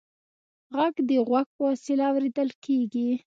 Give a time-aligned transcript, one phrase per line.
[0.77, 3.09] غږ د غوږ په وسیله اورېدل کېږي.